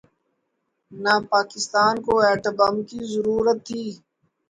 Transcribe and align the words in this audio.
نہ 0.91 1.13
پاکستان 1.33 1.93
کو 2.05 2.13
atom 2.27 2.53
bomb 2.59 2.75
کی 2.89 2.99
ضرورت 3.13 3.57
تھی۔ 3.67 3.83